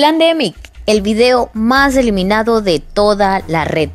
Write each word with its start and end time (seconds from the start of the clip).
Plandemic, 0.00 0.56
el 0.86 1.02
video 1.02 1.50
más 1.52 1.94
eliminado 1.94 2.62
de 2.62 2.80
toda 2.80 3.42
la 3.48 3.66
red. 3.66 3.90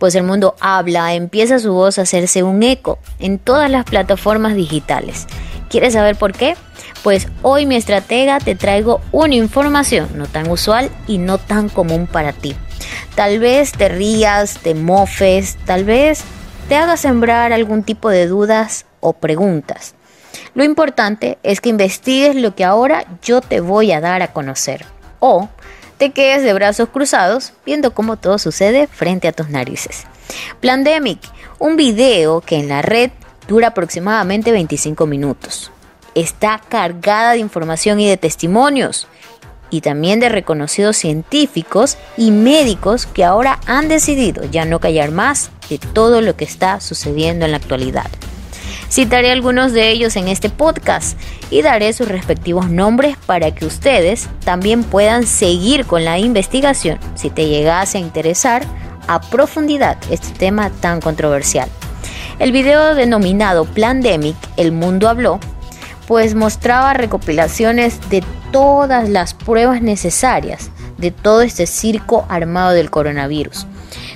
Pues 0.00 0.16
el 0.16 0.24
mundo 0.24 0.56
habla, 0.58 1.14
empieza 1.14 1.60
su 1.60 1.72
voz 1.72 1.96
a 1.96 2.02
hacerse 2.02 2.42
un 2.42 2.64
eco 2.64 2.98
en 3.20 3.38
todas 3.38 3.70
las 3.70 3.84
plataformas 3.84 4.56
digitales. 4.56 5.28
¿Quieres 5.70 5.92
saber 5.92 6.16
por 6.16 6.32
qué? 6.32 6.56
Pues 7.04 7.28
hoy 7.42 7.66
mi 7.66 7.76
estratega 7.76 8.40
te 8.40 8.56
traigo 8.56 9.00
una 9.12 9.36
información 9.36 10.08
no 10.16 10.26
tan 10.26 10.50
usual 10.50 10.90
y 11.06 11.18
no 11.18 11.38
tan 11.38 11.68
común 11.68 12.08
para 12.08 12.32
ti. 12.32 12.56
Tal 13.14 13.38
vez 13.38 13.70
te 13.70 13.88
rías, 13.88 14.58
te 14.58 14.74
mofes, 14.74 15.56
tal 15.66 15.84
vez 15.84 16.24
te 16.68 16.74
haga 16.74 16.96
sembrar 16.96 17.52
algún 17.52 17.84
tipo 17.84 18.10
de 18.10 18.26
dudas 18.26 18.86
o 18.98 19.12
preguntas. 19.12 19.94
Lo 20.54 20.64
importante 20.64 21.38
es 21.44 21.60
que 21.60 21.68
investigues 21.68 22.34
lo 22.34 22.56
que 22.56 22.64
ahora 22.64 23.04
yo 23.22 23.40
te 23.40 23.60
voy 23.60 23.92
a 23.92 24.00
dar 24.00 24.20
a 24.20 24.32
conocer. 24.32 24.84
O 25.26 25.48
te 25.96 26.12
quedes 26.12 26.42
de 26.42 26.52
brazos 26.52 26.90
cruzados 26.90 27.54
viendo 27.64 27.94
cómo 27.94 28.18
todo 28.18 28.38
sucede 28.38 28.88
frente 28.88 29.26
a 29.26 29.32
tus 29.32 29.48
narices. 29.48 30.04
Plandemic, 30.60 31.18
un 31.58 31.76
video 31.76 32.42
que 32.42 32.56
en 32.56 32.68
la 32.68 32.82
red 32.82 33.10
dura 33.48 33.68
aproximadamente 33.68 34.52
25 34.52 35.06
minutos. 35.06 35.72
Está 36.14 36.60
cargada 36.68 37.32
de 37.32 37.38
información 37.38 38.00
y 38.00 38.06
de 38.06 38.18
testimonios 38.18 39.08
y 39.70 39.80
también 39.80 40.20
de 40.20 40.28
reconocidos 40.28 40.98
científicos 40.98 41.96
y 42.18 42.30
médicos 42.30 43.06
que 43.06 43.24
ahora 43.24 43.60
han 43.64 43.88
decidido 43.88 44.44
ya 44.44 44.66
no 44.66 44.78
callar 44.78 45.10
más 45.10 45.50
de 45.70 45.78
todo 45.78 46.20
lo 46.20 46.36
que 46.36 46.44
está 46.44 46.80
sucediendo 46.80 47.46
en 47.46 47.52
la 47.52 47.56
actualidad. 47.56 48.10
Citaré 48.94 49.32
algunos 49.32 49.72
de 49.72 49.90
ellos 49.90 50.14
en 50.14 50.28
este 50.28 50.50
podcast 50.50 51.18
y 51.50 51.62
daré 51.62 51.92
sus 51.92 52.06
respectivos 52.06 52.70
nombres 52.70 53.16
para 53.26 53.52
que 53.52 53.66
ustedes 53.66 54.28
también 54.44 54.84
puedan 54.84 55.26
seguir 55.26 55.84
con 55.84 56.04
la 56.04 56.20
investigación 56.20 57.00
si 57.16 57.28
te 57.28 57.48
llegase 57.48 57.98
a 57.98 58.00
interesar 58.00 58.62
a 59.08 59.20
profundidad 59.20 59.98
este 60.10 60.30
tema 60.38 60.70
tan 60.70 61.00
controversial. 61.00 61.68
El 62.38 62.52
video 62.52 62.94
denominado 62.94 63.64
Plandemic, 63.64 64.36
El 64.56 64.70
Mundo 64.70 65.08
Habló, 65.08 65.40
pues 66.06 66.36
mostraba 66.36 66.94
recopilaciones 66.94 67.98
de 68.10 68.22
todas 68.52 69.08
las 69.08 69.34
pruebas 69.34 69.82
necesarias 69.82 70.70
de 70.98 71.10
todo 71.10 71.42
este 71.42 71.66
circo 71.66 72.26
armado 72.28 72.70
del 72.70 72.92
coronavirus. 72.92 73.66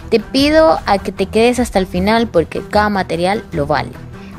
Te 0.09 0.21
pido 0.21 0.79
a 0.87 0.99
que 0.99 1.11
te 1.11 1.27
quedes 1.27 1.59
hasta 1.59 1.81
el 1.81 1.89
final 1.89 2.29
porque 2.29 2.63
cada 2.71 2.91
material 2.91 3.43
lo 3.51 3.67
vale. 3.67 3.91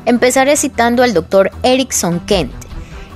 Empezaré 0.06 0.56
citando 0.56 1.02
al 1.02 1.14
doctor 1.14 1.50
Erickson 1.62 2.20
Kent, 2.20 2.52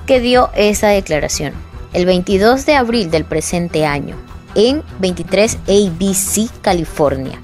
que 0.06 0.20
dio 0.20 0.50
esa 0.54 0.88
declaración 0.88 1.54
el 1.94 2.06
22 2.06 2.66
de 2.66 2.74
abril 2.74 3.10
del 3.10 3.24
presente 3.24 3.86
año 3.86 4.16
en 4.54 4.82
23 5.00 5.58
ABC, 5.66 6.50
California. 6.60 7.40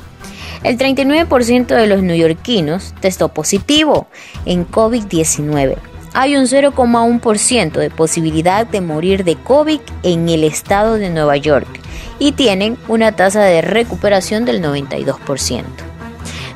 El 0.63 0.77
39% 0.77 1.67
de 1.67 1.87
los 1.87 2.03
neoyorquinos 2.03 2.95
testó 3.01 3.31
positivo 3.31 4.09
en 4.45 4.69
COVID-19. 4.69 5.77
Hay 6.13 6.37
un 6.37 6.45
0,1% 6.45 7.73
de 7.73 7.91
posibilidad 7.91 8.67
de 8.67 8.81
morir 8.81 9.25
de 9.25 9.37
COVID 9.37 9.81
en 10.03 10.29
el 10.29 10.45
estado 10.45 10.95
de 10.95 11.09
Nueva 11.09 11.37
York 11.37 11.69
y 12.19 12.33
tienen 12.33 12.77
una 12.89 13.13
tasa 13.13 13.43
de 13.43 13.63
recuperación 13.63 14.45
del 14.45 14.63
92%. 14.63 15.90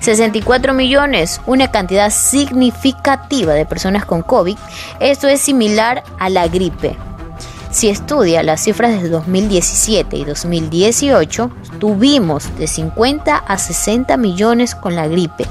64 0.05 0.75
millones, 0.75 1.41
una 1.47 1.71
cantidad 1.71 2.11
significativa 2.11 3.55
de 3.55 3.65
personas 3.65 4.05
con 4.05 4.21
COVID. 4.21 4.59
Esto 5.01 5.29
es 5.29 5.41
similar 5.41 6.05
a 6.19 6.29
la 6.29 6.47
gripe, 6.47 6.95
si 7.75 7.89
estudia 7.89 8.45
las 8.45 8.63
cifras 8.63 9.03
de 9.03 9.09
2017 9.09 10.17
y 10.17 10.25
2018, 10.25 11.51
tuvimos 11.81 12.57
de 12.57 12.69
50 12.69 13.37
a 13.37 13.59
60 13.59 14.17
millones 14.17 14.77
con 14.77 14.95
la 14.95 15.09
gripe 15.09 15.45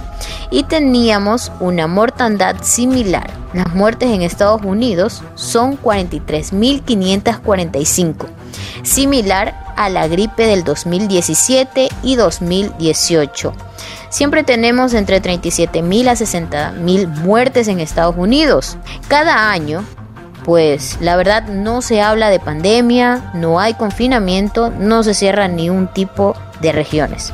y 0.53 0.63
teníamos 0.63 1.51
una 1.59 1.87
mortandad 1.87 2.55
similar. 2.61 3.29
Las 3.53 3.73
muertes 3.73 4.11
en 4.11 4.21
Estados 4.21 4.61
Unidos 4.63 5.23
son 5.33 5.81
43.545, 5.81 8.27
similar 8.83 9.73
a 9.75 9.89
la 9.89 10.07
gripe 10.07 10.45
del 10.45 10.63
2017 10.63 11.89
y 12.03 12.15
2018. 12.15 13.51
Siempre 14.09 14.43
tenemos 14.43 14.93
entre 14.93 15.23
37.000 15.23 16.07
a 16.07 16.13
60.000 16.13 17.07
muertes 17.07 17.67
en 17.67 17.79
Estados 17.79 18.15
Unidos. 18.15 18.77
Cada 19.07 19.49
año 19.51 19.83
pues 20.45 20.99
la 21.01 21.15
verdad 21.15 21.47
no 21.47 21.81
se 21.81 21.99
habla 22.01 22.29
de 22.29 22.39
pandemia, 22.39 23.31
no 23.33 23.59
hay 23.59 23.73
confinamiento, 23.73 24.69
no 24.69 25.01
se 25.01 25.15
cierra 25.15 25.47
ni 25.47 25.69
un 25.69 25.87
tipo 25.87 26.35
de 26.61 26.73
regiones. 26.73 27.33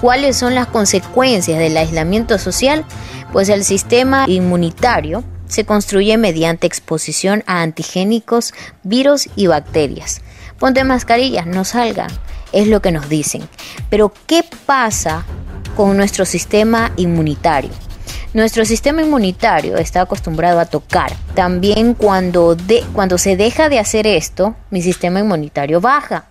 ¿Cuáles 0.00 0.36
son 0.36 0.54
las 0.54 0.66
consecuencias 0.66 1.58
del 1.58 1.76
aislamiento 1.76 2.38
social? 2.38 2.86
Pues 3.32 3.50
el 3.50 3.64
sistema 3.64 4.24
inmunitario 4.28 5.22
se 5.46 5.66
construye 5.66 6.16
mediante 6.16 6.66
exposición 6.66 7.44
a 7.46 7.60
antigénicos, 7.60 8.54
virus 8.82 9.28
y 9.36 9.46
bacterias. 9.46 10.22
Ponte 10.58 10.84
mascarillas, 10.84 11.46
no 11.46 11.64
salgan, 11.64 12.10
es 12.52 12.66
lo 12.66 12.80
que 12.80 12.92
nos 12.92 13.10
dicen. 13.10 13.46
Pero 13.90 14.10
¿qué 14.26 14.42
pasa 14.64 15.26
con 15.76 15.98
nuestro 15.98 16.24
sistema 16.24 16.92
inmunitario? 16.96 17.70
Nuestro 18.32 18.64
sistema 18.64 19.02
inmunitario 19.02 19.76
está 19.76 20.00
acostumbrado 20.00 20.60
a 20.60 20.64
tocar. 20.64 21.12
También 21.34 21.92
cuando, 21.92 22.54
de, 22.54 22.84
cuando 22.94 23.18
se 23.18 23.36
deja 23.36 23.68
de 23.68 23.78
hacer 23.78 24.06
esto, 24.06 24.54
mi 24.70 24.80
sistema 24.80 25.20
inmunitario 25.20 25.82
baja. 25.82 26.24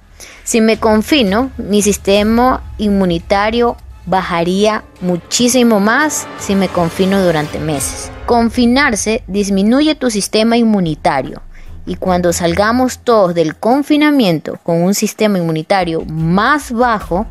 Si 0.44 0.62
me 0.62 0.78
confino, 0.78 1.52
mi 1.58 1.82
sistema 1.82 2.64
inmunitario 2.78 3.78
bajaría 4.06 4.84
muchísimo 5.02 5.80
más 5.80 6.28
si 6.40 6.56
me 6.56 6.68
confino 6.68 7.24
durante 7.24 7.60
meses. 7.60 8.12
Confinarse 8.26 9.24
disminuye 9.28 9.96
tu 9.96 10.10
sistema 10.10 10.58
inmunitario 10.58 11.42
y 11.86 11.96
cuando 11.96 12.34
salgamos 12.34 13.00
todos 13.00 13.34
del 13.34 13.56
confinamiento 13.56 14.60
con 14.64 14.82
un 14.84 14.94
sistema 14.94 15.40
inmunitario 15.40 16.06
más 16.06 16.72
bajo, 16.72 17.26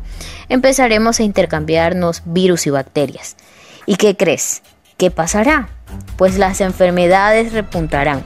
empezaremos 0.49 1.19
a 1.19 1.23
intercambiarnos 1.23 2.23
virus 2.25 2.67
y 2.67 2.69
bacterias. 2.69 3.37
¿Y 3.85 3.95
qué 3.95 4.17
crees? 4.17 4.61
¿Qué 4.97 5.11
pasará? 5.11 5.69
Pues 6.17 6.37
las 6.37 6.59
enfermedades 6.59 7.53
repuntarán. 7.53 8.25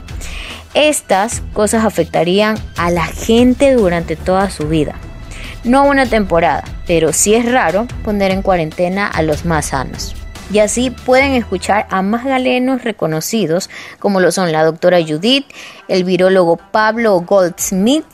Estas 0.74 1.40
cosas 1.52 1.84
afectarían 1.84 2.56
a 2.76 2.90
la 2.90 3.04
gente 3.04 3.74
durante 3.74 4.16
toda 4.16 4.50
su 4.50 4.68
vida. 4.68 4.96
No 5.62 5.84
una 5.84 6.06
temporada, 6.06 6.64
pero 6.86 7.12
sí 7.12 7.34
es 7.34 7.50
raro 7.50 7.86
poner 8.04 8.32
en 8.32 8.42
cuarentena 8.42 9.06
a 9.06 9.22
los 9.22 9.44
más 9.44 9.66
sanos. 9.66 10.16
Y 10.52 10.58
así 10.58 10.90
pueden 10.90 11.32
escuchar 11.32 11.86
a 11.90 12.02
más 12.02 12.24
galenos 12.24 12.82
reconocidos 12.82 13.70
como 13.98 14.20
lo 14.20 14.30
son 14.32 14.52
la 14.52 14.64
doctora 14.64 14.98
Judith, 15.00 15.46
el 15.88 16.04
virólogo 16.04 16.56
Pablo 16.56 17.20
Goldsmith, 17.20 18.04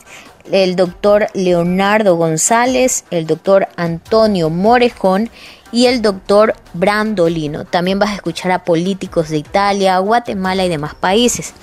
el 0.51 0.75
doctor 0.75 1.27
Leonardo 1.33 2.15
González, 2.15 3.05
el 3.11 3.27
doctor 3.27 3.67
Antonio 3.75 4.49
Morejón 4.49 5.29
y 5.71 5.85
el 5.85 6.01
doctor 6.01 6.53
Brandolino. 6.73 7.65
También 7.65 7.99
vas 7.99 8.09
a 8.09 8.15
escuchar 8.15 8.51
a 8.51 8.63
políticos 8.63 9.29
de 9.29 9.37
Italia, 9.37 9.99
Guatemala 9.99 10.65
y 10.65 10.69
demás 10.69 10.95
países. 10.95 11.53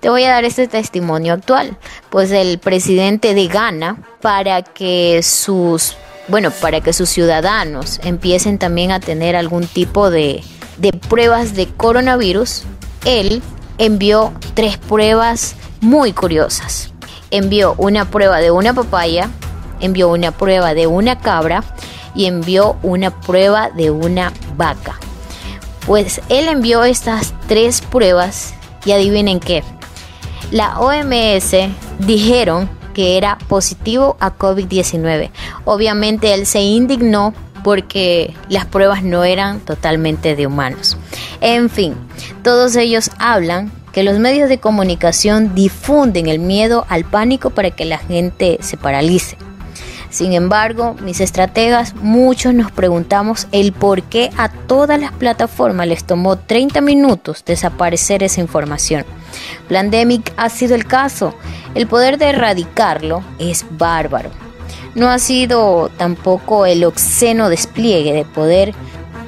Te 0.00 0.08
voy 0.08 0.24
a 0.24 0.30
dar 0.30 0.44
este 0.44 0.68
testimonio 0.68 1.34
actual, 1.34 1.76
pues 2.10 2.30
el 2.30 2.58
presidente 2.58 3.34
de 3.34 3.46
Ghana, 3.46 4.02
para 4.20 4.62
que 4.62 5.22
sus, 5.22 5.96
bueno, 6.28 6.50
para 6.50 6.80
que 6.80 6.92
sus 6.92 7.08
ciudadanos 7.08 8.00
empiecen 8.04 8.58
también 8.58 8.90
a 8.90 9.00
tener 9.00 9.36
algún 9.36 9.66
tipo 9.66 10.10
de, 10.10 10.42
de 10.78 10.92
pruebas 10.92 11.54
de 11.54 11.66
coronavirus, 11.66 12.62
él 13.04 13.42
envió 13.78 14.32
tres 14.54 14.76
pruebas 14.78 15.54
muy 15.80 16.12
curiosas. 16.12 16.92
Envió 17.30 17.74
una 17.78 18.10
prueba 18.10 18.38
de 18.38 18.50
una 18.50 18.74
papaya, 18.74 19.30
envió 19.80 20.08
una 20.08 20.32
prueba 20.32 20.74
de 20.74 20.86
una 20.86 21.18
cabra 21.18 21.62
y 22.14 22.26
envió 22.26 22.76
una 22.82 23.10
prueba 23.10 23.70
de 23.70 23.90
una 23.90 24.32
vaca. 24.56 24.98
Pues 25.86 26.20
él 26.28 26.48
envió 26.48 26.84
estas 26.84 27.34
tres 27.46 27.80
pruebas 27.80 28.54
y 28.84 28.92
adivinen 28.92 29.40
qué. 29.40 29.62
La 30.50 30.78
OMS 30.80 31.54
dijeron 31.98 32.68
que 32.94 33.16
era 33.16 33.38
positivo 33.48 34.16
a 34.18 34.36
COVID-19. 34.36 35.30
Obviamente 35.64 36.34
él 36.34 36.46
se 36.46 36.60
indignó 36.62 37.34
porque 37.62 38.34
las 38.48 38.66
pruebas 38.66 39.02
no 39.02 39.24
eran 39.24 39.60
totalmente 39.60 40.34
de 40.36 40.46
humanos. 40.46 40.96
En 41.40 41.70
fin, 41.70 41.94
todos 42.42 42.76
ellos 42.76 43.10
hablan 43.18 43.70
que 43.92 44.02
los 44.02 44.18
medios 44.18 44.48
de 44.48 44.58
comunicación 44.58 45.54
difunden 45.54 46.28
el 46.28 46.38
miedo 46.38 46.84
al 46.88 47.04
pánico 47.04 47.50
para 47.50 47.70
que 47.70 47.84
la 47.84 47.98
gente 47.98 48.58
se 48.60 48.76
paralice. 48.76 49.36
Sin 50.10 50.32
embargo, 50.32 50.96
mis 51.02 51.20
estrategas, 51.20 51.94
muchos 51.96 52.54
nos 52.54 52.72
preguntamos 52.72 53.46
el 53.52 53.72
por 53.72 54.02
qué 54.04 54.30
a 54.38 54.48
todas 54.48 54.98
las 54.98 55.12
plataformas 55.12 55.86
les 55.86 56.04
tomó 56.04 56.38
30 56.38 56.80
minutos 56.80 57.44
desaparecer 57.44 58.22
esa 58.22 58.40
información. 58.40 59.04
Plandemic 59.68 60.32
ha 60.36 60.48
sido 60.48 60.74
el 60.74 60.86
caso. 60.86 61.34
El 61.74 61.86
poder 61.86 62.16
de 62.16 62.30
erradicarlo 62.30 63.22
es 63.38 63.66
bárbaro. 63.70 64.30
No 64.94 65.10
ha 65.10 65.18
sido 65.18 65.90
tampoco 65.98 66.64
el 66.64 66.84
obsceno 66.84 67.50
despliegue 67.50 68.12
de 68.14 68.24
poder 68.24 68.74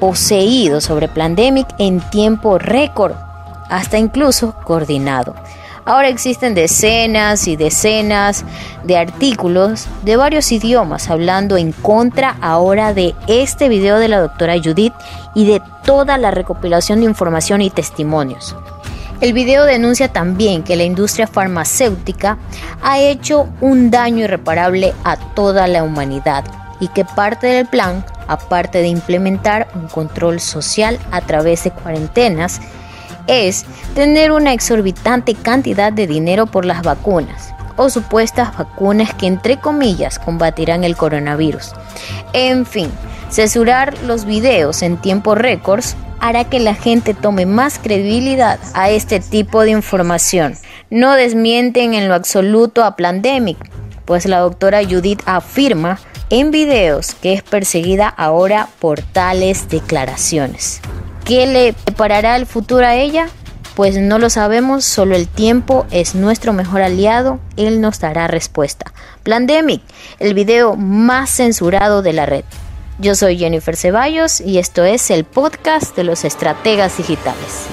poseído 0.00 0.80
sobre 0.80 1.08
Plandemic 1.08 1.68
en 1.78 2.00
tiempo 2.00 2.58
récord, 2.58 3.12
hasta 3.70 3.96
incluso 3.96 4.54
coordinado. 4.64 5.34
Ahora 5.86 6.08
existen 6.08 6.54
decenas 6.54 7.48
y 7.48 7.56
decenas 7.56 8.44
de 8.84 8.98
artículos 8.98 9.86
de 10.02 10.16
varios 10.16 10.52
idiomas 10.52 11.08
hablando 11.08 11.56
en 11.56 11.72
contra 11.72 12.36
ahora 12.42 12.92
de 12.92 13.14
este 13.26 13.68
video 13.70 13.98
de 13.98 14.08
la 14.08 14.20
doctora 14.20 14.56
Judith 14.62 14.92
y 15.34 15.46
de 15.46 15.62
toda 15.84 16.18
la 16.18 16.30
recopilación 16.30 17.00
de 17.00 17.06
información 17.06 17.62
y 17.62 17.70
testimonios. 17.70 18.54
El 19.20 19.32
video 19.32 19.64
denuncia 19.64 20.08
también 20.08 20.62
que 20.62 20.76
la 20.76 20.84
industria 20.84 21.26
farmacéutica 21.26 22.38
ha 22.82 22.98
hecho 22.98 23.48
un 23.60 23.90
daño 23.90 24.24
irreparable 24.24 24.94
a 25.04 25.16
toda 25.16 25.66
la 25.66 25.82
humanidad 25.82 26.44
y 26.80 26.88
que 26.88 27.04
parte 27.04 27.46
del 27.46 27.66
plan, 27.66 28.04
aparte 28.28 28.78
de 28.78 28.88
implementar 28.88 29.68
un 29.74 29.88
control 29.88 30.40
social 30.40 30.98
a 31.10 31.20
través 31.20 31.64
de 31.64 31.70
cuarentenas, 31.70 32.60
es 33.30 33.64
tener 33.94 34.32
una 34.32 34.52
exorbitante 34.52 35.34
cantidad 35.34 35.92
de 35.92 36.08
dinero 36.08 36.46
por 36.46 36.64
las 36.64 36.82
vacunas 36.82 37.54
o 37.76 37.88
supuestas 37.88 38.56
vacunas 38.58 39.14
que 39.14 39.26
entre 39.26 39.58
comillas 39.58 40.18
combatirán 40.18 40.84
el 40.84 40.96
coronavirus. 40.96 41.72
En 42.32 42.66
fin, 42.66 42.90
censurar 43.30 43.96
los 44.02 44.24
videos 44.24 44.82
en 44.82 44.96
tiempo 44.96 45.34
récords 45.34 45.96
hará 46.18 46.44
que 46.44 46.60
la 46.60 46.74
gente 46.74 47.14
tome 47.14 47.46
más 47.46 47.78
credibilidad 47.78 48.58
a 48.74 48.90
este 48.90 49.20
tipo 49.20 49.62
de 49.62 49.70
información. 49.70 50.56
No 50.90 51.14
desmienten 51.14 51.94
en 51.94 52.08
lo 52.08 52.14
absoluto 52.14 52.84
a 52.84 52.96
Plandemic, 52.96 53.58
pues 54.04 54.26
la 54.26 54.40
doctora 54.40 54.82
Judith 54.84 55.22
afirma 55.24 55.98
en 56.30 56.50
videos 56.50 57.14
que 57.14 57.32
es 57.32 57.42
perseguida 57.42 58.08
ahora 58.08 58.68
por 58.80 59.00
tales 59.00 59.68
declaraciones. 59.68 60.80
¿Qué 61.30 61.46
le 61.46 61.74
preparará 61.74 62.34
el 62.34 62.44
futuro 62.44 62.84
a 62.84 62.96
ella? 62.96 63.28
Pues 63.76 63.96
no 63.96 64.18
lo 64.18 64.30
sabemos, 64.30 64.84
solo 64.84 65.14
el 65.14 65.28
tiempo 65.28 65.86
es 65.92 66.16
nuestro 66.16 66.52
mejor 66.52 66.82
aliado, 66.82 67.38
él 67.56 67.80
nos 67.80 68.00
dará 68.00 68.26
respuesta. 68.26 68.92
Plandemic, 69.22 69.80
el 70.18 70.34
video 70.34 70.74
más 70.74 71.30
censurado 71.30 72.02
de 72.02 72.14
la 72.14 72.26
red. 72.26 72.42
Yo 72.98 73.14
soy 73.14 73.38
Jennifer 73.38 73.76
Ceballos 73.76 74.40
y 74.40 74.58
esto 74.58 74.82
es 74.82 75.08
el 75.12 75.22
podcast 75.22 75.94
de 75.94 76.02
los 76.02 76.24
estrategas 76.24 76.96
digitales. 76.96 77.68